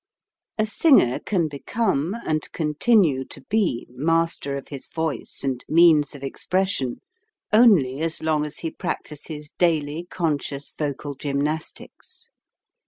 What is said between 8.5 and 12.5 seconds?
he practises daily conscious vocal gymnastics.